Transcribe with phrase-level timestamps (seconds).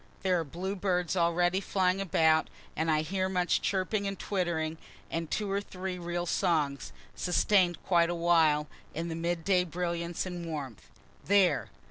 [0.23, 4.79] There are bluebirds already flying about, and I hear much chirping and twittering
[5.11, 10.43] and two or three real songs, sustain'd quite awhile, in the mid day brilliance and
[10.43, 10.89] warmth.
[11.25, 11.69] (There!